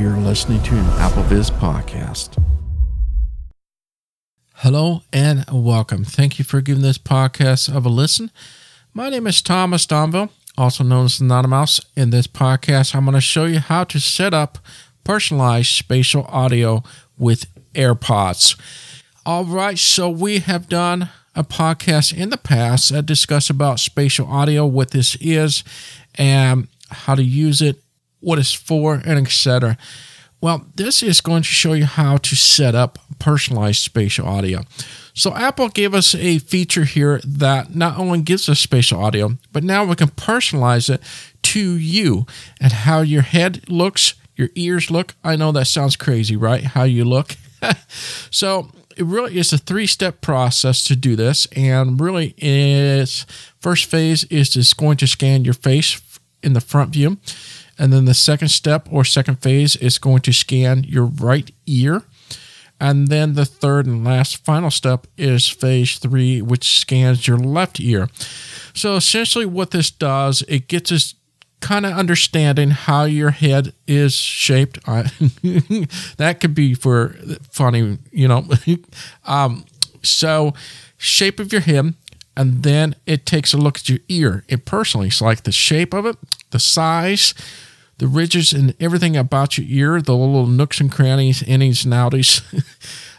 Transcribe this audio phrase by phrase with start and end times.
[0.00, 2.42] You're listening to an AppleVis podcast.
[4.54, 6.04] Hello and welcome.
[6.04, 8.30] Thank you for giving this podcast of a listen.
[8.94, 11.84] My name is Thomas Domville, also known as AnonyMouse.
[11.96, 14.56] In this podcast, I'm going to show you how to set up
[15.04, 16.82] personalized spatial audio
[17.18, 17.44] with
[17.74, 18.58] AirPods.
[19.26, 24.26] All right, so we have done a podcast in the past that discuss about spatial
[24.28, 25.62] audio, what this is,
[26.14, 27.82] and how to use it
[28.20, 29.76] what it's for, and etc.
[30.42, 34.62] Well, this is going to show you how to set up personalized spatial audio.
[35.12, 39.64] So Apple gave us a feature here that not only gives us spatial audio, but
[39.64, 41.02] now we can personalize it
[41.42, 42.26] to you
[42.58, 45.14] and how your head looks, your ears look.
[45.22, 46.64] I know that sounds crazy, right?
[46.64, 47.36] How you look.
[48.30, 53.26] so it really is a three-step process to do this, and really, its
[53.58, 56.00] first phase is just going to scan your face
[56.42, 57.18] in the front view.
[57.80, 62.02] And then the second step or second phase is going to scan your right ear.
[62.78, 67.80] And then the third and last final step is phase three, which scans your left
[67.80, 68.10] ear.
[68.74, 71.14] So essentially, what this does, it gets us
[71.60, 74.84] kind of understanding how your head is shaped.
[74.84, 77.16] that could be for
[77.50, 78.46] funny, you know.
[79.24, 79.64] um,
[80.02, 80.52] so,
[80.98, 81.94] shape of your head,
[82.36, 84.44] and then it takes a look at your ear.
[84.48, 86.16] It personally, it's like the shape of it,
[86.50, 87.32] the size,
[88.00, 92.42] the ridges and everything about your ear, the little nooks and crannies, innies and outies.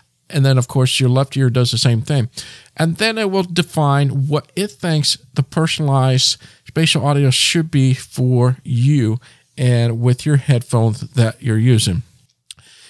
[0.30, 2.30] and then, of course, your left ear does the same thing.
[2.76, 8.58] And then it will define what it thinks the personalized spatial audio should be for
[8.64, 9.20] you
[9.56, 12.02] and with your headphones that you're using.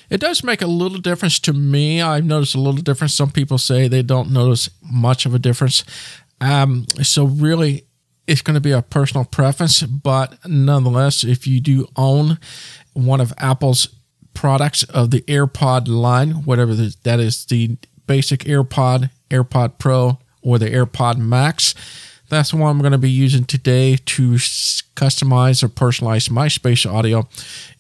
[0.09, 2.01] It does make a little difference to me.
[2.01, 3.13] I've noticed a little difference.
[3.13, 5.83] Some people say they don't notice much of a difference.
[6.39, 7.85] Um, so, really,
[8.27, 12.39] it's going to be a personal preference, but nonetheless, if you do own
[12.93, 13.87] one of Apple's
[14.33, 17.77] products of the AirPod line, whatever that is, the
[18.07, 21.75] basic AirPod, AirPod Pro, or the AirPod Max,
[22.29, 24.31] that's the one I'm going to be using today to
[24.95, 27.27] customize or personalize my spatial audio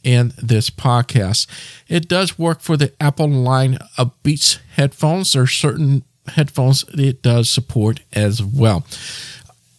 [0.03, 1.47] in this podcast.
[1.87, 5.31] It does work for the Apple line of Beats headphones.
[5.31, 8.85] There are certain headphones it does support as well.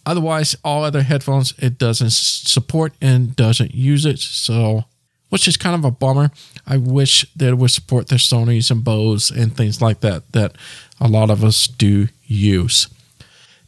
[0.05, 4.19] Otherwise, all other headphones it doesn't support and doesn't use it.
[4.19, 4.85] So,
[5.29, 6.31] which is kind of a bummer.
[6.67, 10.55] I wish that it would support the Sony's and Bose and things like that that
[10.99, 12.87] a lot of us do use.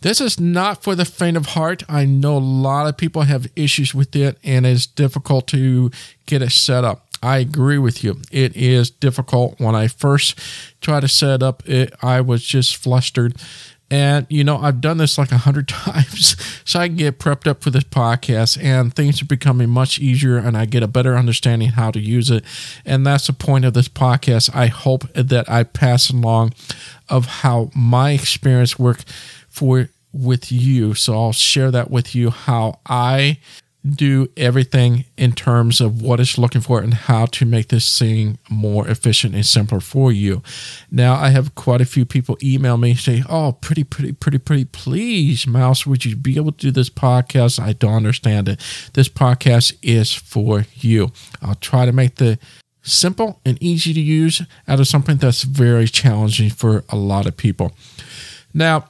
[0.01, 1.81] This is not for the faint of heart.
[1.89, 5.89] I know a lot of people have issues with it and it's difficult to
[6.27, 7.07] get it set up.
[7.23, 8.21] I agree with you.
[8.31, 9.59] It is difficult.
[9.59, 10.39] When I first
[10.79, 13.35] tried to set up it, I was just flustered
[13.91, 16.35] and, you know, I've done this like a hundred times
[16.65, 20.37] so I can get prepped up for this podcast and things are becoming much easier
[20.37, 22.43] and I get a better understanding how to use it.
[22.85, 24.55] And that's the point of this podcast.
[24.55, 26.53] I hope that I pass along
[27.09, 29.11] of how my experience worked
[29.47, 30.93] for with you.
[30.93, 33.37] So I'll share that with you how I
[33.85, 38.37] do everything in terms of what it's looking for and how to make this thing
[38.49, 40.41] more efficient and simpler for you.
[40.89, 44.65] Now, I have quite a few people email me say, "Oh, pretty, pretty, pretty, pretty,
[44.65, 48.59] please, Mouse, would you be able to do this podcast?" I don't understand it.
[48.93, 51.11] This podcast is for you.
[51.41, 52.39] I'll try to make the
[52.81, 57.35] simple and easy to use out of something that's very challenging for a lot of
[57.35, 57.71] people.
[58.53, 58.89] Now,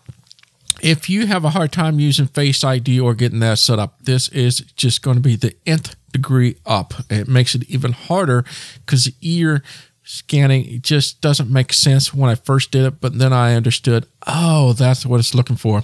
[0.86, 4.30] if you have a hard time using Face ID or getting that set up, this
[4.30, 6.94] is just going to be the nth degree up.
[7.10, 8.46] It makes it even harder
[8.86, 9.64] because ear
[10.04, 14.74] scanning just doesn't make sense when I first did it, but then I understood, oh,
[14.74, 15.82] that's what it's looking for.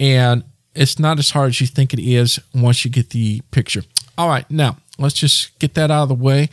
[0.00, 0.42] And
[0.74, 3.84] it's not as hard as you think it is once you get the picture.
[4.18, 6.48] All right, now let's just get that out of the way.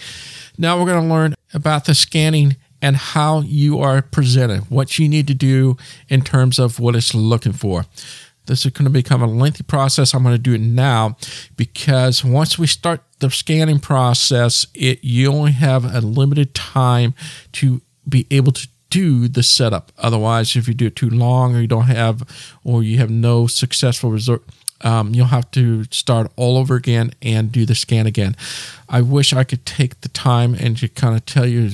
[0.59, 5.09] Now we're going to learn about the scanning and how you are presented, what you
[5.09, 5.77] need to do
[6.09, 7.85] in terms of what it's looking for.
[8.45, 10.13] This is going to become a lengthy process.
[10.13, 11.17] I'm going to do it now
[11.57, 17.13] because once we start the scanning process, it you only have a limited time
[17.53, 19.91] to be able to do the setup.
[19.97, 22.23] Otherwise, if you do it too long or you don't have
[22.63, 24.43] or you have no successful result,
[24.81, 28.35] um, you'll have to start all over again and do the scan again.
[28.87, 31.71] I wish I could take the time and to kind of tell you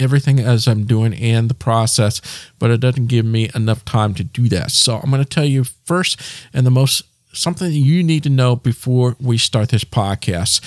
[0.00, 2.20] everything as I'm doing and the process,
[2.58, 4.70] but it doesn't give me enough time to do that.
[4.70, 6.20] So I'm going to tell you first
[6.52, 7.02] and the most
[7.32, 10.60] something you need to know before we start this podcast.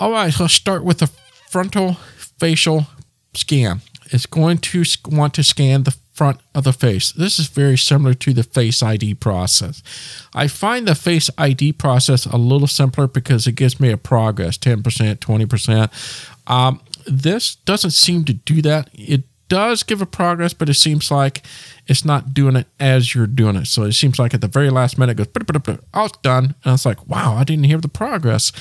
[0.00, 1.06] All right, let's start with the
[1.48, 1.94] frontal
[2.38, 2.86] facial
[3.34, 3.80] scan.
[4.06, 7.12] It's going to want to scan the front of the face.
[7.12, 9.82] This is very similar to the Face ID process.
[10.34, 14.56] I find the Face ID process a little simpler because it gives me a progress
[14.56, 16.50] 10%, 20%.
[16.50, 18.90] Um, this doesn't seem to do that.
[18.92, 21.44] It does give a progress, but it seems like
[21.86, 23.66] it's not doing it as you're doing it.
[23.66, 25.32] So it seems like at the very last minute, it
[25.64, 26.54] goes, oh, it's done.
[26.64, 28.52] And it's like, wow, I didn't hear the progress.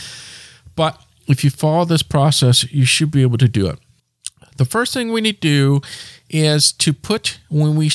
[0.75, 3.79] But if you follow this process, you should be able to do it.
[4.57, 5.81] The first thing we need to do
[6.29, 7.91] is to put, when we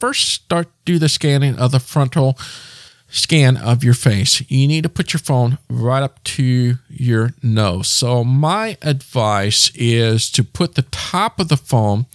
[0.00, 2.36] first start do the scanning of the frontal
[3.08, 7.88] scan of your face, you need to put your phone right up to your nose.
[7.88, 12.06] So, my advice is to put the top of the phone,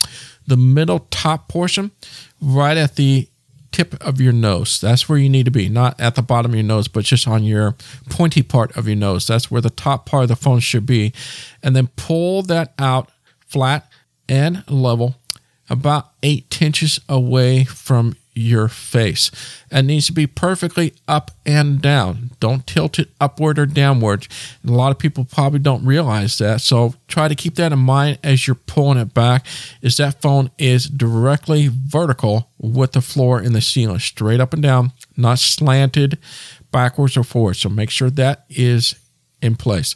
[0.46, 1.92] the middle top portion,
[2.42, 3.30] right at the
[3.72, 4.80] tip of your nose.
[4.82, 7.28] That's where you need to be, not at the bottom of your nose, but just
[7.28, 7.76] on your
[8.10, 9.28] pointy part of your nose.
[9.28, 11.14] That's where the top part of the phone should be.
[11.62, 13.12] And then pull that out
[13.48, 13.90] flat
[14.28, 15.16] and level
[15.70, 19.32] about eight inches away from your face.
[19.72, 22.32] It needs to be perfectly up and down.
[22.40, 24.28] Don't tilt it upward or downward.
[24.62, 26.62] And a lot of people probably don't realize that.
[26.62, 29.46] So try to keep that in mind as you're pulling it back
[29.82, 34.64] is that phone is directly vertical with the floor and the ceiling, straight up and
[34.64, 36.18] down, not slanted
[36.72, 37.56] backwards or forward.
[37.56, 38.96] So make sure that is
[39.42, 39.96] in place.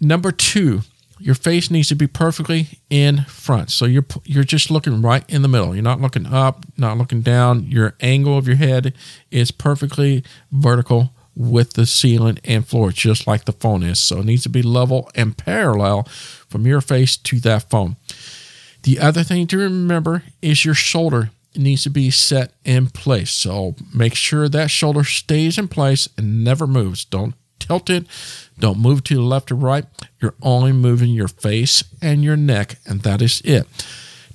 [0.00, 0.82] Number two,
[1.18, 3.70] your face needs to be perfectly in front.
[3.70, 5.74] So you're you're just looking right in the middle.
[5.74, 7.64] You're not looking up, not looking down.
[7.64, 8.94] Your angle of your head
[9.30, 14.00] is perfectly vertical with the ceiling and floor, just like the phone is.
[14.00, 16.04] So it needs to be level and parallel
[16.48, 17.96] from your face to that phone.
[18.82, 23.30] The other thing to remember is your shoulder needs to be set in place.
[23.30, 27.04] So make sure that shoulder stays in place and never moves.
[27.04, 28.06] Don't tilt it.
[28.58, 29.84] Don't move to the left or right.
[30.20, 33.66] You're only moving your face and your neck, and that is it.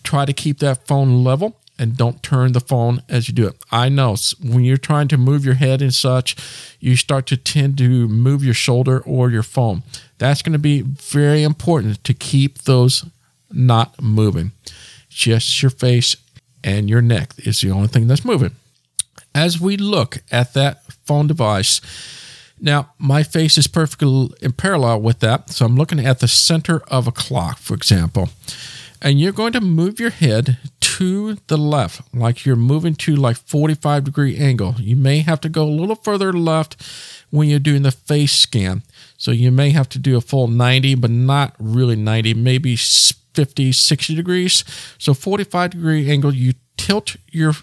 [0.04, 3.56] Try to keep that phone level and don't turn the phone as you do it.
[3.72, 6.36] I know when you're trying to move your head and such,
[6.80, 9.82] you start to tend to move your shoulder or your phone.
[10.20, 13.06] That's going to be very important to keep those
[13.52, 14.52] not moving.
[15.10, 16.16] Just your face
[16.64, 18.52] and your neck is the only thing that's moving.
[19.34, 21.82] As we look at that phone device,
[22.62, 25.50] now, my face is perfectly in parallel with that.
[25.50, 28.30] So I'm looking at the center of a clock, for example.
[29.02, 33.36] And you're going to move your head to the left, like you're moving to like
[33.36, 34.76] 45 degree angle.
[34.78, 36.80] You may have to go a little further left
[37.32, 38.84] when you're doing the face scan.
[39.18, 43.72] So you may have to do a full 90, but not really 90, maybe 50,
[43.72, 44.64] 60 degrees.
[45.00, 47.54] So 45 degree angle, you tilt your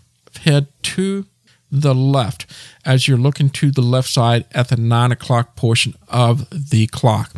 [0.40, 1.26] head to
[1.70, 2.46] the left
[2.84, 7.32] as you're looking to the left side at the nine o'clock portion of the clock.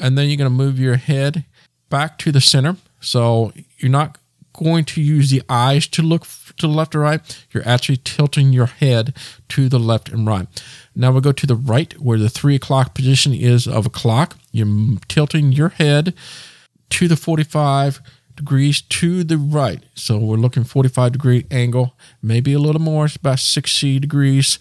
[0.00, 1.44] And then you're going to move your head
[1.88, 2.76] back to the center.
[3.00, 4.18] So you're not
[4.54, 6.26] going to use the eyes to look
[6.56, 7.44] to the left or right.
[7.52, 9.14] You're actually tilting your head
[9.50, 10.46] to the left and right.
[10.94, 14.36] Now we'll go to the right where the three o'clock position is of a clock.
[14.52, 16.14] You're tilting your head
[16.90, 18.00] to the 45
[18.36, 19.82] degrees to the right.
[19.94, 24.58] So we're looking 45 degree angle, maybe a little more, it's about 60 degrees.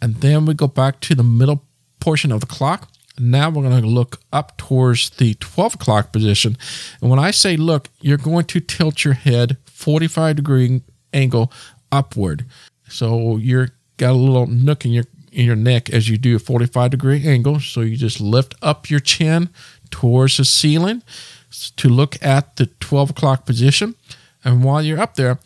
[0.00, 1.64] And then we go back to the middle
[2.00, 2.88] portion of the clock.
[3.18, 6.56] Now we're going to look up towards the 12 o'clock position.
[7.00, 10.82] And when I say look, you're going to tilt your head 45 degree
[11.12, 11.50] angle
[11.90, 12.44] upward.
[12.88, 16.38] So you're got a little nook in your in your neck as you do a
[16.38, 17.60] 45 degree angle.
[17.60, 19.50] So you just lift up your chin
[19.90, 21.02] towards the ceiling
[21.76, 23.94] to look at the 12 o'clock position.
[24.44, 25.38] And while you're up there,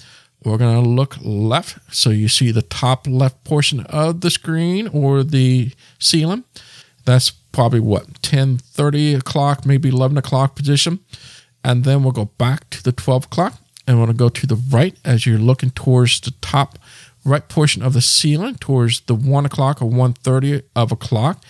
[0.45, 1.79] we're going to look left.
[1.95, 6.45] So you see the top left portion of the screen or the ceiling.
[7.05, 11.01] That's probably what, 10, 30 o'clock, maybe 11 o'clock position.
[11.63, 14.47] And then we'll go back to the 12 o'clock and we're going to go to
[14.47, 16.79] the right as you're looking towards the top
[17.25, 21.43] right portion of the ceiling towards the 1 o'clock or 1.30 of a clock.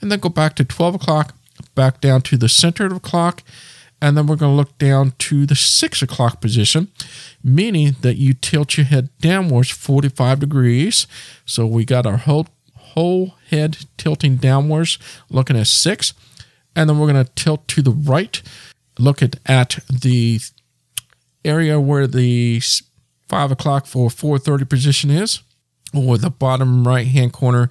[0.00, 1.34] And then go back to 12 o'clock,
[1.74, 3.42] back down to the center of the clock
[4.06, 6.92] and then we're going to look down to the six o'clock position,
[7.42, 11.08] meaning that you tilt your head downwards 45 degrees.
[11.44, 12.46] So we got our whole,
[12.76, 16.14] whole head tilting downwards, looking at six.
[16.76, 18.40] And then we're going to tilt to the right,
[18.96, 20.38] looking at the
[21.44, 22.62] area where the
[23.28, 25.40] five o'clock for 430 position is,
[25.92, 27.68] or the bottom right hand corner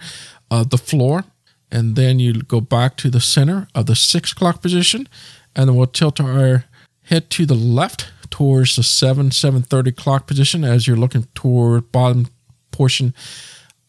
[0.52, 1.24] of the floor.
[1.72, 5.08] And then you go back to the center of the six o'clock position
[5.56, 6.66] and then we'll tilt our
[7.04, 12.28] head to the left towards the 7 7.30 clock position as you're looking toward bottom
[12.72, 13.14] portion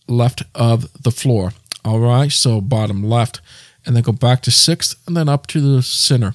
[0.08, 1.52] left of the floor
[1.84, 3.40] all right so bottom left
[3.84, 6.34] and then go back to sixth and then up to the center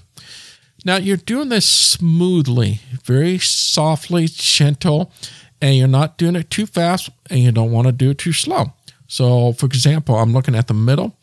[0.83, 5.11] Now you're doing this smoothly, very softly, gentle,
[5.61, 8.33] and you're not doing it too fast and you don't want to do it too
[8.33, 8.73] slow.
[9.07, 11.17] So, for example, I'm looking at the middle.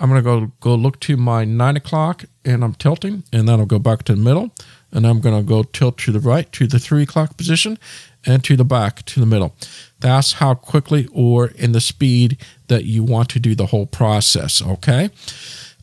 [0.00, 3.60] I'm going to go go look to my nine o'clock and I'm tilting, and then
[3.60, 4.50] I'll go back to the middle,
[4.90, 7.78] and I'm going to go tilt to the right to the three o'clock position,
[8.24, 9.54] and to the back to the middle.
[10.00, 12.38] That's how quickly or in the speed
[12.68, 14.62] that you want to do the whole process.
[14.62, 15.10] Okay,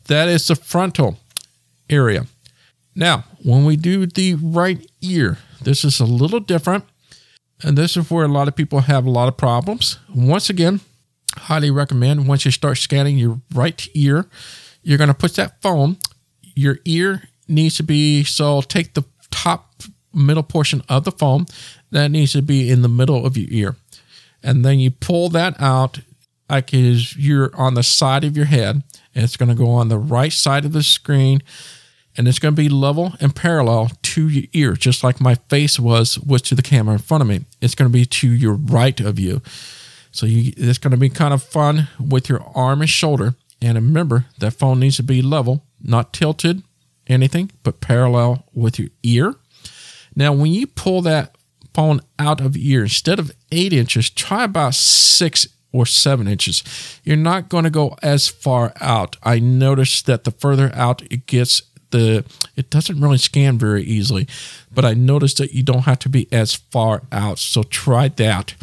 [0.06, 1.18] that is the frontal
[1.88, 2.26] area.
[2.94, 6.84] Now, when we do the right ear, this is a little different.
[7.62, 9.98] And this is where a lot of people have a lot of problems.
[10.14, 10.80] Once again,
[11.38, 14.26] highly recommend once you start scanning your right ear,
[14.82, 15.98] you're going to put that phone,
[16.54, 21.46] your ear needs to be so take the top middle portion of the phone,
[21.90, 23.76] that needs to be in the middle of your ear.
[24.42, 26.00] And then you pull that out
[26.48, 28.82] like as you're on the side of your head,
[29.14, 31.42] and it's going to go on the right side of the screen
[32.18, 35.78] and it's going to be level and parallel to your ear, just like my face
[35.78, 37.44] was was to the camera in front of me.
[37.60, 39.40] It's going to be to your right of you.
[40.10, 43.34] So you, it's going to be kind of fun with your arm and shoulder.
[43.60, 46.62] And remember, that phone needs to be level, not tilted,
[47.06, 49.34] anything, but parallel with your ear.
[50.14, 51.36] Now, when you pull that
[51.74, 56.62] phone out of ear, instead of eight inches, try about six or seven inches.
[57.04, 59.16] You're not going to go as far out.
[59.22, 62.24] I noticed that the further out it gets, the
[62.56, 64.26] it doesn't really scan very easily
[64.70, 68.54] but i noticed that you don't have to be as far out so try that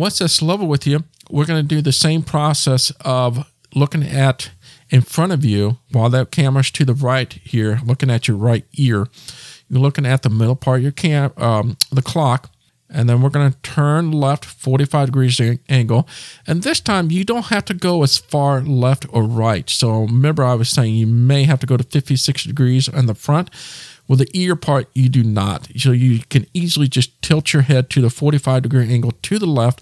[0.00, 4.50] once that's level with you we're going to do the same process of looking at
[4.90, 8.64] in front of you while that camera's to the right here looking at your right
[8.76, 9.06] ear.
[9.68, 12.50] You're looking at the middle part of your cam um, the clock
[12.92, 16.08] and then we're going to turn left 45 degrees angle.
[16.44, 19.70] And this time you don't have to go as far left or right.
[19.70, 23.14] So remember i was saying you may have to go to 56 degrees on the
[23.14, 23.50] front
[24.10, 27.88] well the ear part you do not so you can easily just tilt your head
[27.88, 29.80] to the 45 degree angle to the left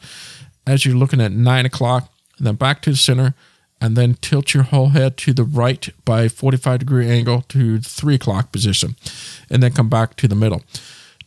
[0.67, 3.35] as you're looking at 9 o'clock and then back to the center
[3.81, 7.89] and then tilt your whole head to the right by 45 degree angle to the
[7.89, 8.97] 3 o'clock position
[9.49, 10.63] and then come back to the middle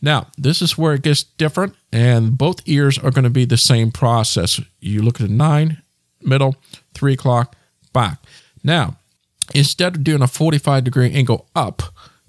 [0.04, 3.56] now, this is where it gets different, and both ears are going to be the
[3.56, 4.60] same process.
[4.80, 5.80] You look at the nine,
[6.20, 6.56] middle,
[6.92, 7.54] three o'clock,
[7.92, 8.18] back.
[8.64, 8.96] Now,
[9.54, 11.82] instead of doing a 45 degree angle up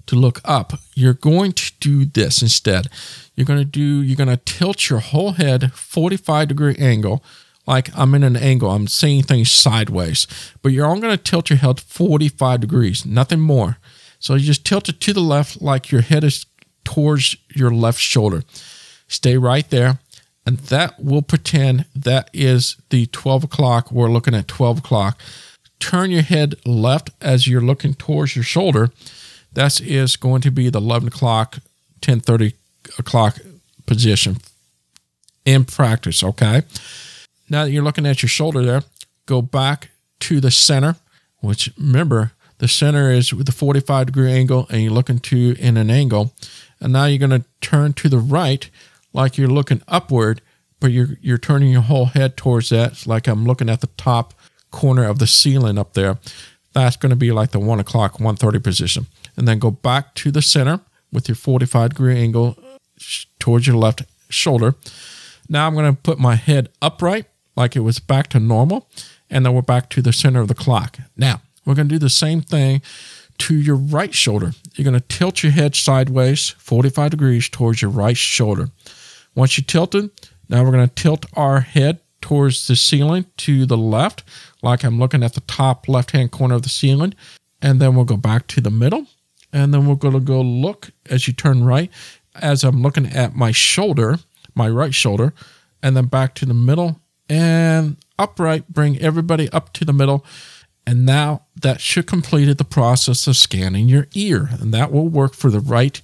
[0.06, 2.88] to look up, you're going to do this instead.
[3.34, 7.22] You're going to do, you're going to tilt your whole head 45 degree angle
[7.66, 10.26] like I'm in an angle, I'm seeing things sideways,
[10.62, 13.78] but you're only going to tilt your head 45 degrees, nothing more.
[14.18, 16.46] So you just tilt it to the left like your head is
[16.84, 18.42] towards your left shoulder.
[19.08, 19.98] Stay right there.
[20.46, 23.90] And that will pretend that is the 12 o'clock.
[23.90, 25.18] We're looking at 12 o'clock.
[25.80, 28.90] Turn your head left as you're looking towards your shoulder.
[29.54, 31.58] That is going to be the 11 o'clock,
[32.00, 32.54] 10:30
[32.98, 33.38] o'clock
[33.86, 34.38] position
[35.44, 36.22] in practice.
[36.22, 36.62] Okay.
[37.48, 38.82] Now that you're looking at your shoulder there,
[39.26, 40.96] go back to the center,
[41.40, 45.76] which remember the center is with the 45 degree angle, and you're looking to in
[45.76, 46.32] an angle.
[46.80, 48.68] And now you're going to turn to the right
[49.12, 50.40] like you're looking upward,
[50.80, 52.92] but you're, you're turning your whole head towards that.
[52.92, 54.34] It's like I'm looking at the top
[54.70, 56.18] corner of the ceiling up there.
[56.74, 59.06] That's going to be like the 1 o'clock, 1.30 position.
[59.36, 60.80] And then go back to the center
[61.12, 62.58] with your 45 degree angle
[63.38, 64.74] towards your left shoulder.
[65.48, 67.26] Now I'm going to put my head upright
[67.56, 68.88] like it was back to normal.
[69.30, 70.98] And then we're back to the center of the clock.
[71.16, 72.82] Now we're going to do the same thing
[73.38, 74.52] to your right shoulder.
[74.74, 78.70] You're going to tilt your head sideways 45 degrees towards your right shoulder.
[79.34, 83.66] Once you tilt it, now we're going to tilt our head towards the ceiling to
[83.66, 84.22] the left,
[84.64, 87.14] like I'm looking at the top left hand corner of the ceiling.
[87.62, 89.06] And then we'll go back to the middle.
[89.52, 91.90] And then we're going to go look as you turn right,
[92.34, 94.18] as I'm looking at my shoulder,
[94.54, 95.32] my right shoulder,
[95.82, 100.26] and then back to the middle and upright, bring everybody up to the middle
[100.86, 105.34] and now that should completed the process of scanning your ear, and that will work
[105.34, 106.00] for the right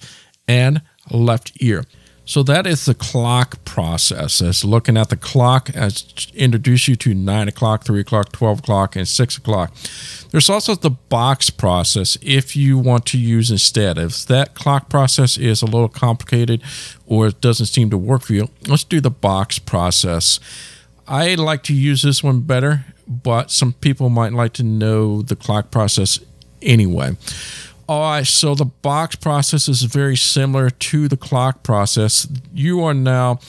[0.47, 1.85] and left ear.
[2.31, 4.41] So that is the clock process.
[4.41, 8.95] As looking at the clock, as introduce you to nine o'clock, three o'clock, twelve o'clock,
[8.95, 9.73] and six o'clock.
[10.31, 13.97] There's also the box process if you want to use instead.
[13.97, 16.63] If that clock process is a little complicated
[17.05, 20.39] or it doesn't seem to work for you, let's do the box process.
[21.09, 25.35] I like to use this one better but some people might like to know the
[25.35, 26.19] clock process
[26.61, 27.17] anyway.
[27.91, 32.25] All right, so the box process is very similar to the clock process.
[32.53, 33.41] You are now,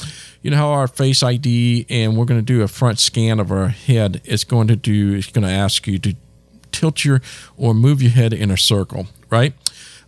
[0.42, 3.52] you know how our Face ID and we're going to do a front scan of
[3.52, 4.20] our head.
[4.24, 6.16] It's going to do, it's going to ask you to
[6.72, 7.22] tilt your
[7.56, 9.54] or move your head in a circle, right?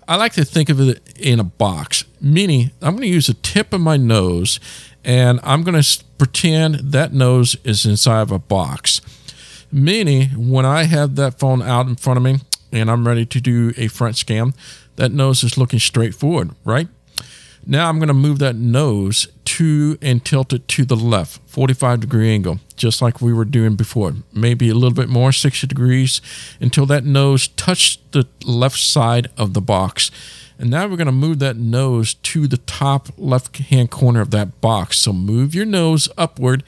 [0.08, 3.34] I like to think of it in a box, meaning I'm going to use the
[3.34, 4.58] tip of my nose
[5.04, 9.00] and I'm going to pretend that nose is inside of a box.
[9.70, 12.40] Meaning, when I have that phone out in front of me
[12.74, 14.52] and I'm ready to do a front scan,
[14.96, 16.88] that nose is looking straight forward, right?
[17.66, 22.00] Now I'm going to move that nose to and tilt it to the left, 45
[22.00, 24.14] degree angle, just like we were doing before.
[24.32, 26.20] Maybe a little bit more, 60 degrees,
[26.60, 30.10] until that nose touched the left side of the box.
[30.58, 34.30] And now we're going to move that nose to the top left hand corner of
[34.32, 34.98] that box.
[34.98, 36.64] So move your nose upward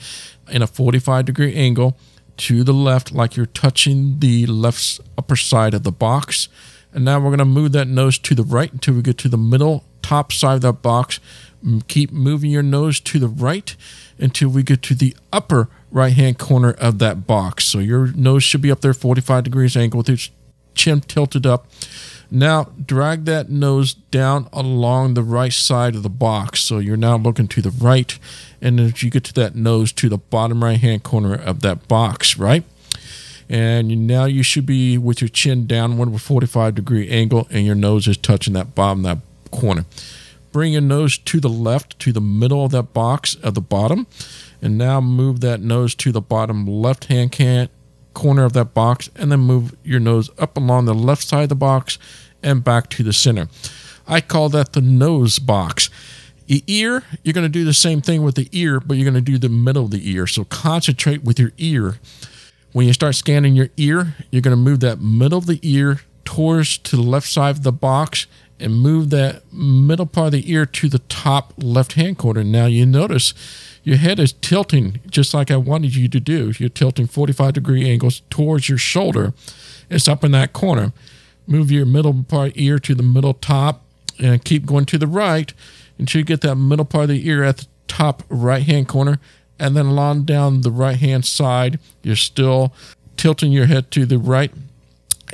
[0.48, 1.96] in a 45 degree angle
[2.38, 6.48] to the left, like you're touching the left upper side of the box.
[6.92, 9.28] And now we're going to move that nose to the right until we get to
[9.28, 11.20] the middle top side of that box.
[11.64, 13.74] Mm, keep moving your nose to the right
[14.18, 17.64] until we get to the upper right hand corner of that box.
[17.64, 20.18] So your nose should be up there 45 degrees angle with your
[20.74, 21.66] chin tilted up.
[22.30, 26.60] Now drag that nose down along the right side of the box.
[26.60, 28.18] So you're now looking to the right.
[28.60, 31.88] And as you get to that nose to the bottom right hand corner of that
[31.88, 32.64] box, right?
[33.48, 37.64] And now you should be with your chin down one with 45 degree angle and
[37.64, 39.18] your nose is touching that bottom, that
[39.50, 39.84] corner.
[40.52, 44.06] Bring your nose to the left, to the middle of that box at the bottom,
[44.62, 47.68] and now move that nose to the bottom left hand can,
[48.14, 51.48] corner of that box, and then move your nose up along the left side of
[51.50, 51.98] the box
[52.42, 53.48] and back to the center.
[54.08, 55.90] I call that the nose box.
[56.48, 59.32] Ear, you're going to do the same thing with the ear, but you're going to
[59.32, 60.26] do the middle of the ear.
[60.26, 61.96] So concentrate with your ear.
[62.72, 66.00] When you start scanning your ear, you're going to move that middle of the ear
[66.24, 68.26] towards to the left side of the box
[68.58, 72.44] and move that middle part of the ear to the top left hand corner.
[72.44, 73.34] Now you notice
[73.82, 76.52] your head is tilting just like I wanted you to do.
[76.58, 79.32] You're tilting 45 degree angles towards your shoulder.
[79.88, 80.92] It's up in that corner.
[81.46, 83.82] Move your middle part ear to the middle top
[84.18, 85.52] and keep going to the right
[85.98, 89.18] until you get that middle part of the ear at the top right hand corner.
[89.58, 92.74] And then along down the right hand side, you're still
[93.16, 94.52] tilting your head to the right.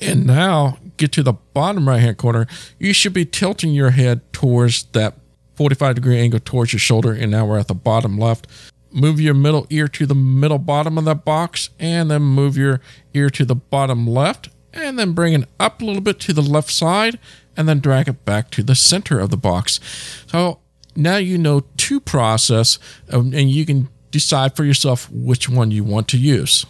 [0.00, 2.46] And now get to the bottom right hand corner,
[2.78, 5.14] you should be tilting your head towards that
[5.56, 7.12] 45 degree angle towards your shoulder.
[7.12, 8.46] And now we're at the bottom left.
[8.92, 12.80] Move your middle ear to the middle bottom of that box, and then move your
[13.14, 16.42] ear to the bottom left, and then bring it up a little bit to the
[16.42, 17.18] left side,
[17.56, 19.80] and then drag it back to the center of the box.
[20.26, 20.60] So
[20.96, 22.78] now you know to process,
[23.10, 26.66] um, and you can decide for yourself which one you want to use.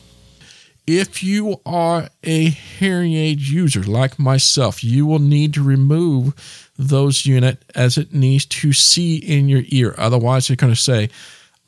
[0.86, 7.24] If you are a hearing aid user like myself, you will need to remove those
[7.24, 9.94] unit as it needs to see in your ear.
[9.96, 11.08] Otherwise, you're going to say,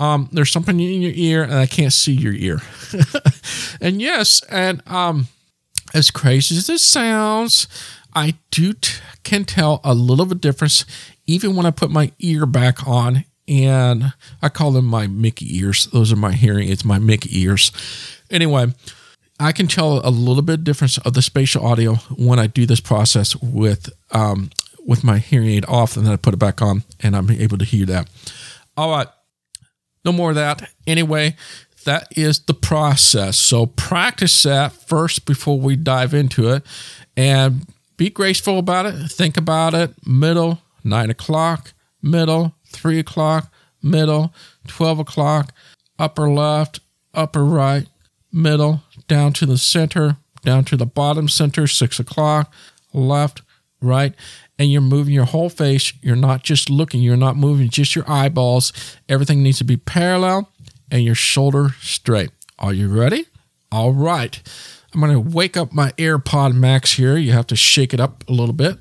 [0.00, 2.61] um, there's something in your ear and I can't see your ear.
[3.81, 5.29] and yes, and um,
[5.94, 7.68] as crazy as this sounds,
[8.14, 10.85] I do t- can tell a little bit difference
[11.27, 13.24] even when I put my ear back on.
[13.46, 15.87] And I call them my Mickey ears.
[15.88, 17.72] Those are my hearing It's my Mickey ears.
[18.31, 18.72] Anyway,
[19.38, 22.81] I can tell a little bit difference of the spatial audio when I do this
[22.81, 24.50] process with um,
[24.87, 27.59] with my hearing aid off, and then I put it back on, and I'm able
[27.59, 28.09] to hear that.
[28.77, 29.09] All right,
[30.05, 30.70] no more of that.
[30.87, 31.37] Anyway,
[31.85, 33.37] that is the process.
[33.37, 36.62] So practice that first before we dive into it,
[37.16, 39.11] and be graceful about it.
[39.11, 39.94] Think about it.
[40.07, 43.52] Middle nine o'clock, middle three o'clock,
[43.83, 44.35] middle
[44.66, 45.52] twelve o'clock,
[45.98, 46.80] upper left,
[47.12, 47.87] upper right,
[48.33, 52.52] middle down to the center, down to the bottom center, six o'clock,
[52.92, 53.42] left,
[53.80, 54.14] right,
[54.59, 55.92] and you're moving your whole face.
[56.02, 58.72] You're not just looking, you're not moving just your eyeballs.
[59.09, 60.50] Everything needs to be parallel
[60.90, 62.30] and your shoulder straight.
[62.59, 63.26] Are you ready?
[63.72, 64.40] All right.
[64.94, 67.16] I'm going to wake up my AirPod Max here.
[67.16, 68.78] You have to shake it up a little bit.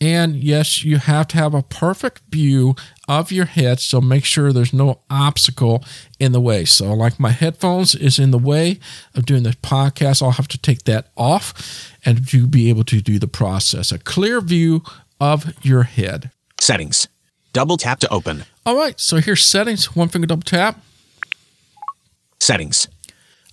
[0.00, 2.76] And yes, you have to have a perfect view
[3.08, 3.80] of your head.
[3.80, 5.82] So make sure there's no obstacle
[6.18, 6.66] in the way.
[6.66, 8.78] So, like my headphones is in the way
[9.14, 13.00] of doing the podcast, I'll have to take that off and to be able to
[13.00, 13.90] do the process.
[13.90, 14.82] A clear view
[15.18, 16.30] of your head.
[16.60, 17.08] Settings.
[17.54, 18.44] Double tap to open.
[18.66, 19.00] All right.
[19.00, 19.96] So here's settings.
[19.96, 20.82] One finger double tap.
[22.40, 22.88] Settings.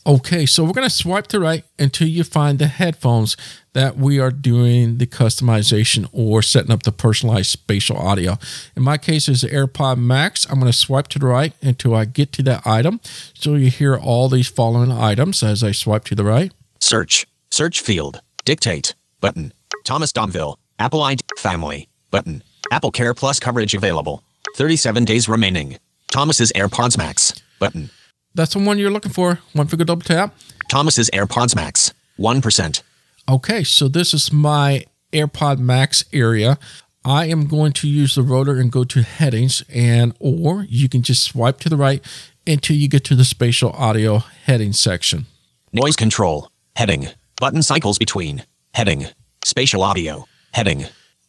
[0.06, 3.38] Okay, so we're going to swipe to the right until you find the headphones
[3.72, 8.38] that we are doing the customization or setting up the personalized spatial audio.
[8.76, 10.46] In my case, it's the AirPod Max.
[10.50, 13.00] I'm going to swipe to the right until I get to that item.
[13.34, 16.52] So you hear all these following items as I swipe to the right.
[16.82, 17.26] Search.
[17.50, 18.20] Search field.
[18.44, 18.96] Dictate.
[19.22, 19.54] Button.
[19.86, 20.58] Thomas Domville.
[20.80, 21.22] Apple ID.
[21.38, 21.88] Family.
[22.12, 22.44] Button.
[22.72, 24.22] Apple Care Plus coverage available.
[24.58, 25.78] 37 days remaining.
[26.12, 27.34] Thomas's AirPods Max.
[27.58, 27.90] Button.
[28.36, 29.40] That's the one you're looking for.
[29.54, 30.36] One finger double tap.
[30.70, 31.94] Thomas's AirPods Max.
[32.20, 32.82] 1%.
[33.30, 36.58] Okay, so this is my AirPod Max area,
[37.06, 41.04] I am going to use the rotor and go to headings and or you can
[41.04, 42.04] just swipe to the right
[42.48, 45.26] until you get to the spatial audio heading section.
[45.72, 46.50] Noise control.
[46.76, 47.08] Heading.
[47.40, 48.44] Button cycles between.
[48.74, 49.08] Heading.
[49.44, 50.26] Spatial audio.
[50.54, 50.86] Heading.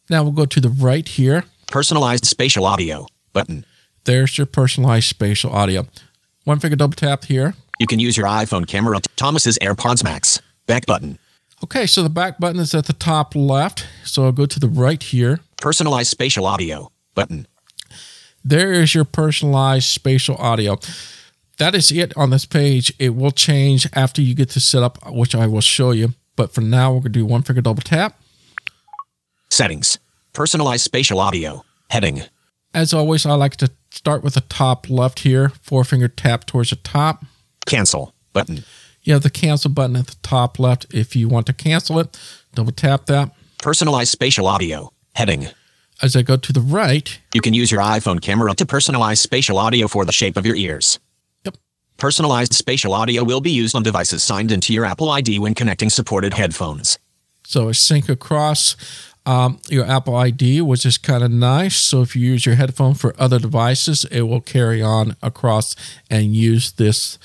[0.09, 1.43] Now we'll go to the right here.
[1.67, 3.07] Personalized spatial audio.
[3.33, 3.65] Button.
[4.05, 5.87] There's your personalized spatial audio.
[6.45, 7.55] One finger double tap here.
[7.79, 8.99] You can use your iPhone camera.
[9.15, 10.41] Thomas's AirPods Max.
[10.67, 11.17] Back button.
[11.63, 13.87] Okay, so the back button is at the top left.
[14.03, 15.39] So I'll go to the right here.
[15.57, 16.91] Personalized spatial audio.
[17.15, 17.47] Button.
[18.43, 20.77] There is your personalized spatial audio.
[21.57, 22.93] That is it on this page.
[22.99, 26.13] It will change after you get to set up, which I will show you.
[26.35, 28.19] But for now, we're going to do one finger double tap.
[29.49, 29.97] Settings.
[30.33, 31.65] Personalized spatial audio.
[31.89, 32.21] Heading.
[32.71, 36.75] As always, I like to start with the top left here, forefinger tap towards the
[36.75, 37.23] top.
[37.65, 38.13] Cancel.
[38.33, 38.63] Button.
[39.01, 40.87] You have the cancel button at the top left.
[40.93, 42.17] If you want to cancel it,
[42.53, 43.31] double tap that.
[43.61, 44.91] Personalized spatial audio.
[45.13, 45.47] Heading.
[46.01, 49.57] As I go to the right, You can use your iPhone camera to personalize spatial
[49.57, 50.99] audio for the shape of your ears.
[51.45, 51.55] Yep.
[51.97, 55.89] Personalized spatial audio will be used on devices signed into your Apple ID when connecting
[55.89, 56.99] supported headphones.
[57.47, 58.75] so I sync across
[59.25, 61.75] um, your Apple ID, which is kind of nice.
[61.75, 65.75] So if you use your headphone for other devices, it will carry on across
[66.09, 67.17] and use this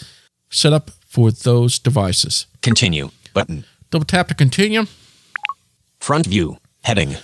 [0.50, 2.46] setup for those devices.
[2.62, 3.10] Continue.
[3.34, 3.64] Button.
[3.90, 4.86] Double tap to continue.
[6.00, 6.58] Front view.
[6.84, 7.16] Heading.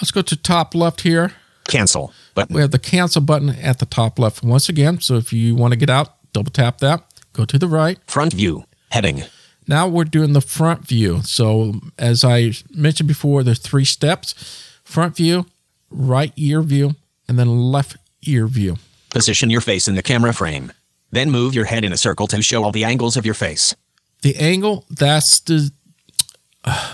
[0.00, 1.32] Let's go to top left here.
[1.68, 2.12] Cancel.
[2.34, 2.54] Button.
[2.54, 5.00] We have the cancel button at the top left once again.
[5.00, 7.04] So if you want to get out, double tap that.
[7.32, 7.98] Go to the right.
[8.06, 8.64] Front view.
[8.90, 9.24] Heading.
[9.70, 11.22] Now we're doing the front view.
[11.22, 14.34] So as I mentioned before, there's three steps:
[14.82, 15.46] front view,
[15.90, 16.96] right ear view,
[17.28, 18.78] and then left ear view.
[19.10, 20.72] Position your face in the camera frame.
[21.12, 23.76] Then move your head in a circle to show all the angles of your face.
[24.22, 25.70] The angle, that's the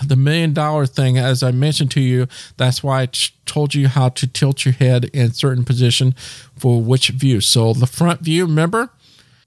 [0.05, 1.17] the million dollar thing.
[1.17, 4.75] As I mentioned to you, that's why I t- told you how to tilt your
[4.75, 6.13] head in certain position
[6.55, 7.41] for which view.
[7.41, 8.91] So the front view, remember,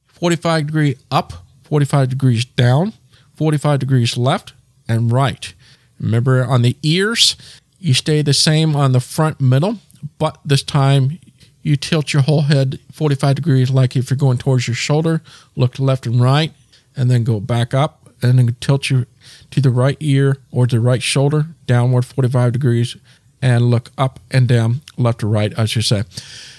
[0.08, 2.92] 45 degree up, 45 degrees down,
[3.40, 4.52] 45 degrees left
[4.86, 5.54] and right.
[5.98, 7.36] Remember on the ears,
[7.78, 9.78] you stay the same on the front middle,
[10.18, 11.18] but this time
[11.62, 15.22] you tilt your whole head 45 degrees like if you're going towards your shoulder,
[15.56, 16.52] look left and right,
[16.94, 19.06] and then go back up and then tilt your
[19.52, 22.94] to the right ear or the right shoulder downward 45 degrees
[23.40, 26.02] and look up and down left or right I should say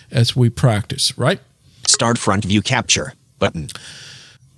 [0.10, 1.41] as we practice, right?
[1.86, 3.13] Start front view capture.
[3.38, 3.67] Button.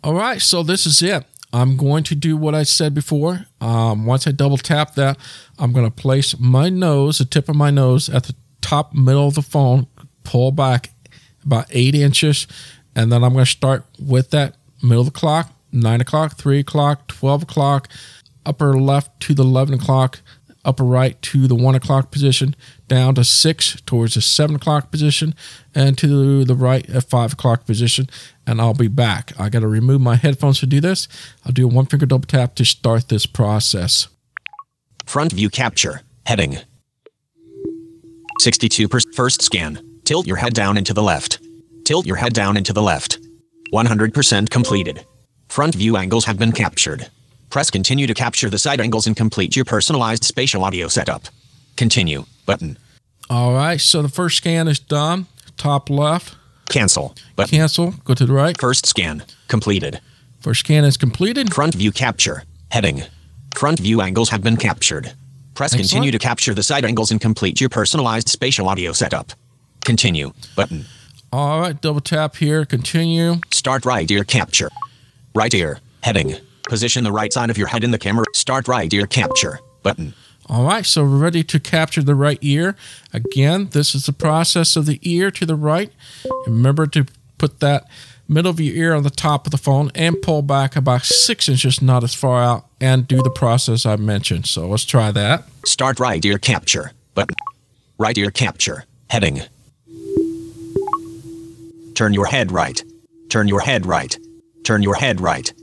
[0.05, 1.25] All right, so this is it.
[1.53, 3.45] I'm going to do what I said before.
[3.61, 5.19] Um, once I double tap that,
[5.59, 9.27] I'm going to place my nose, the tip of my nose, at the top middle
[9.27, 9.85] of the phone,
[10.23, 10.89] pull back
[11.45, 12.47] about eight inches,
[12.95, 16.59] and then I'm going to start with that middle of the clock, nine o'clock, three
[16.59, 17.87] o'clock, 12 o'clock,
[18.45, 20.21] upper left to the 11 o'clock,
[20.65, 22.55] upper right to the one o'clock position,
[22.87, 25.35] down to six towards the seven o'clock position,
[25.75, 28.09] and to the right at five o'clock position.
[28.45, 29.31] And I'll be back.
[29.39, 31.07] I got to remove my headphones to do this.
[31.45, 34.07] I'll do a one finger double tap to start this process.
[35.05, 36.01] Front view capture.
[36.25, 36.57] Heading.
[38.41, 39.79] 62% first scan.
[40.03, 41.39] Tilt your head down into the left.
[41.85, 43.19] Tilt your head down into the left.
[43.73, 45.05] 100% completed.
[45.49, 47.09] Front view angles have been captured.
[47.49, 51.23] Press continue to capture the side angles and complete your personalized spatial audio setup.
[51.77, 52.25] Continue.
[52.45, 52.77] Button.
[53.29, 55.27] All right, so the first scan is done.
[55.55, 56.35] Top left,
[56.73, 57.13] Cancel.
[57.35, 57.55] Button.
[57.55, 58.59] cancel, go to the right.
[58.59, 59.23] First scan.
[59.47, 60.01] Completed.
[60.39, 61.53] First scan is completed.
[61.53, 62.45] Front view capture.
[62.71, 63.03] Heading.
[63.55, 65.13] Front view angles have been captured.
[65.53, 65.91] Press Excellent.
[65.91, 69.33] continue to capture the side angles and complete your personalized spatial audio setup.
[69.85, 70.33] Continue.
[70.55, 70.85] Button.
[71.31, 73.35] All right, double tap here, continue.
[73.51, 74.69] Start right ear capture.
[75.35, 75.79] Right ear.
[76.01, 76.35] Heading.
[76.67, 78.25] Position the right side of your head in the camera.
[78.33, 79.59] Start right ear capture.
[79.83, 80.15] Button.
[80.47, 82.75] All right, so we're ready to capture the right ear.
[83.13, 85.91] Again, this is the process of the ear to the right.
[86.45, 87.05] Remember to
[87.37, 87.85] put that
[88.27, 91.47] middle of your ear on the top of the phone and pull back about six
[91.47, 94.45] inches, not as far out, and do the process I mentioned.
[94.47, 95.45] So let's try that.
[95.65, 96.91] Start right ear capture.
[97.15, 97.35] Button.
[97.97, 98.85] Right ear capture.
[99.09, 99.41] Heading.
[101.95, 102.83] Turn your head right.
[103.29, 104.17] Turn your head right.
[104.63, 105.53] Turn your head right.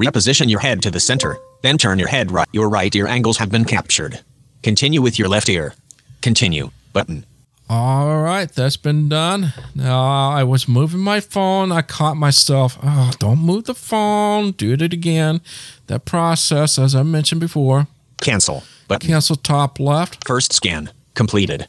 [0.00, 2.48] Reposition your head to the center, then turn your head right.
[2.52, 4.20] Your right ear angles have been captured.
[4.62, 5.74] Continue with your left ear.
[6.20, 6.70] Continue.
[6.92, 7.24] Button.
[7.70, 9.52] All right, that's been done.
[9.74, 11.70] Now I was moving my phone.
[11.70, 12.78] I caught myself.
[12.82, 14.52] Oh, don't move the phone.
[14.52, 15.42] Do it again.
[15.88, 17.86] That process, as I mentioned before,
[18.22, 18.62] Cancel.
[18.88, 19.06] Button.
[19.06, 20.26] cancel top left.
[20.26, 20.90] First scan.
[21.14, 21.68] Completed.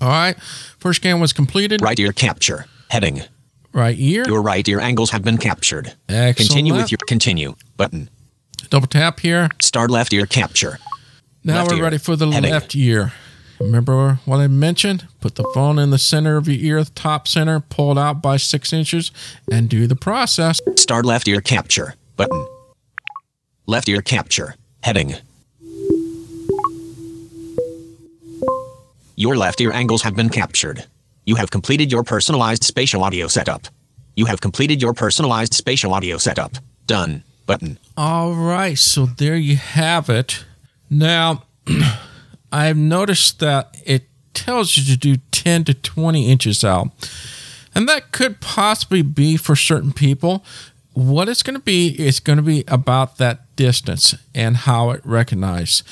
[0.00, 0.40] All right,
[0.78, 1.82] first scan was completed.
[1.82, 2.64] Right ear capture.
[2.88, 3.22] Heading.
[3.74, 4.24] Right ear.
[4.26, 5.94] Your right ear angles have been captured.
[6.08, 6.36] Excellent.
[6.36, 8.08] Continue with your continue button.
[8.68, 9.48] Double tap here.
[9.62, 10.78] Start left ear capture.
[11.42, 11.82] Now Left we're ear.
[11.84, 12.50] ready for the Heading.
[12.50, 13.12] left ear.
[13.60, 15.06] Remember what I mentioned?
[15.20, 18.36] Put the phone in the center of your ear, top center, pull it out by
[18.36, 19.10] six inches,
[19.50, 20.60] and do the process.
[20.76, 21.94] Start left ear capture.
[22.16, 22.46] Button.
[23.66, 24.56] Left ear capture.
[24.82, 25.14] Heading.
[29.16, 30.84] Your left ear angles have been captured.
[31.24, 33.68] You have completed your personalized spatial audio setup.
[34.16, 36.52] You have completed your personalized spatial audio setup.
[36.86, 37.22] Done.
[37.46, 37.78] Button.
[37.96, 40.44] All right, so there you have it.
[40.90, 41.44] Now,
[42.52, 44.04] I've noticed that it
[44.34, 46.88] tells you to do 10 to 20 inches out.
[47.74, 50.44] And that could possibly be for certain people.
[50.92, 55.00] What it's going to be is going to be about that distance and how it
[55.04, 55.82] recognizes.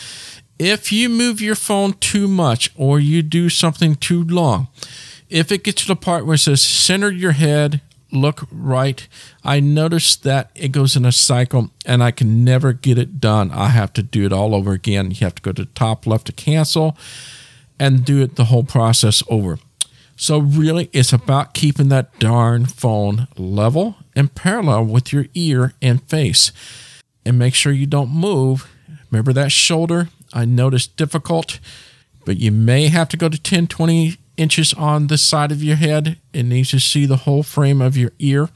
[0.58, 4.68] If you move your phone too much or you do something too long,
[5.28, 7.80] if it gets to the part where it says center your head,
[8.12, 9.06] look right,
[9.42, 13.50] I notice that it goes in a cycle and I can never get it done.
[13.50, 15.10] I have to do it all over again.
[15.10, 16.96] You have to go to top left to cancel
[17.78, 19.58] and do it the whole process over.
[20.14, 26.02] So, really, it's about keeping that darn phone level and parallel with your ear and
[26.02, 26.52] face.
[27.24, 28.68] And make sure you don't move.
[29.10, 30.10] Remember that shoulder?
[30.32, 31.58] I noticed difficult,
[32.24, 35.76] but you may have to go to 10, 20 inches on the side of your
[35.76, 36.18] head.
[36.32, 38.48] It needs to see the whole frame of your ear.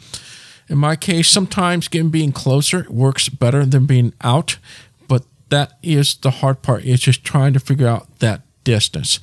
[0.68, 4.58] In my case, sometimes getting being closer works better than being out,
[5.06, 6.84] but that is the hard part.
[6.84, 9.20] It's just trying to figure out that distance.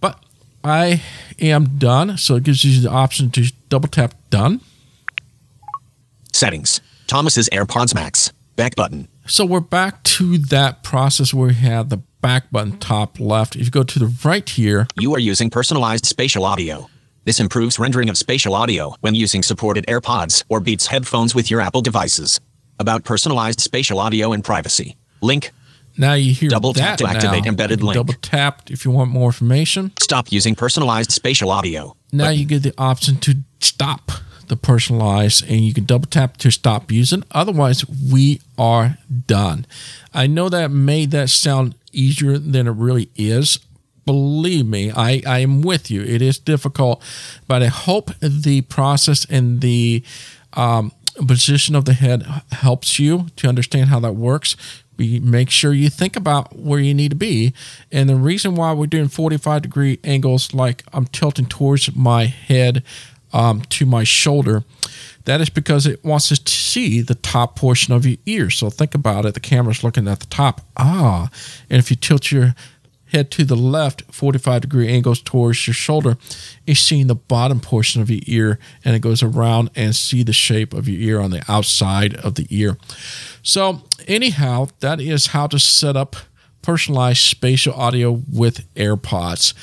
[0.00, 0.24] But
[0.62, 1.02] I
[1.40, 4.60] am done, so it gives you the option to double tap done.
[6.32, 6.80] Settings.
[7.08, 8.32] Thomas's AirPods Max.
[8.54, 9.08] Back button.
[9.26, 13.56] So we're back to that process where we have the back button top left.
[13.56, 16.88] If you go to the right here, You are using personalized spatial audio.
[17.24, 21.60] This improves rendering of spatial audio when using supported AirPods or Beats headphones with your
[21.60, 22.40] Apple devices.
[22.78, 24.96] About personalized spatial audio and privacy.
[25.20, 25.50] Link.
[25.98, 27.50] now you hear Double tap to activate now.
[27.50, 27.94] embedded link.
[27.96, 29.92] Double tap if you want more information.
[30.00, 31.94] Stop using personalized spatial audio.
[32.12, 34.10] Now you get the option to stop
[34.46, 37.22] the personalized and you can double tap to stop using.
[37.32, 39.66] Otherwise, we are done.
[40.14, 43.58] I know that made that sound easier than it really is.
[44.04, 46.02] Believe me, I, I am with you.
[46.02, 47.02] It is difficult,
[47.46, 50.02] but I hope the process and the
[50.54, 50.92] um,
[51.26, 54.56] position of the head helps you to understand how that works.
[54.96, 57.52] Be, make sure you think about where you need to be.
[57.92, 62.82] And the reason why we're doing 45 degree angles, like I'm tilting towards my head
[63.32, 64.64] um, to my shoulder,
[65.24, 68.50] that is because it wants to see the top portion of your ear.
[68.50, 69.34] So think about it.
[69.34, 70.62] The camera's looking at the top.
[70.76, 71.30] Ah,
[71.68, 72.54] and if you tilt your
[73.12, 76.16] head to the left 45 degree angles towards your shoulder
[76.66, 80.32] is seeing the bottom portion of your ear and it goes around and see the
[80.32, 82.76] shape of your ear on the outside of the ear
[83.42, 86.16] so anyhow that is how to set up
[86.62, 89.54] personalized spatial audio with airpods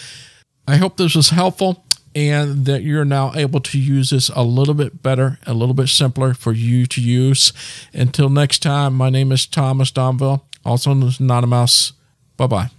[0.67, 4.73] i hope this was helpful and that you're now able to use this a little
[4.73, 7.51] bit better a little bit simpler for you to use
[7.93, 11.91] until next time my name is thomas domville also known as anonymouse
[12.37, 12.69] bye bye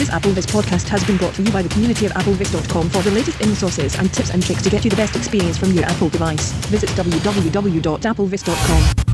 [0.00, 3.10] This AppleVis podcast has been brought to you by the community of applevis.com for the
[3.10, 5.84] latest in sources and tips and tricks to get you the best experience from your
[5.84, 6.52] Apple device.
[6.68, 9.09] Visit www.applevis.com.